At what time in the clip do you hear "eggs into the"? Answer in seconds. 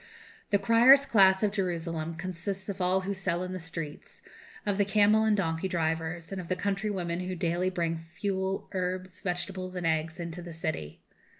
9.85-10.55